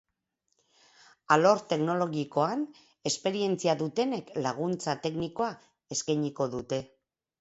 Alor 1.35 1.59
teknologikoan 1.73 2.63
esperientzia 3.11 3.75
dutenek 3.85 4.33
laguntza 4.47 4.97
teknikoa 5.07 5.51
eskainiko 5.97 6.49
dute. 6.57 6.83